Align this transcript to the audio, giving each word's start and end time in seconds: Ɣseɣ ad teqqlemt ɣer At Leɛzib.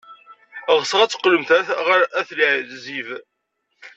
Ɣseɣ 0.79 0.99
ad 1.01 1.11
teqqlemt 1.11 1.49
ɣer 1.87 2.01
At 2.19 2.29
Leɛzib. 2.37 3.07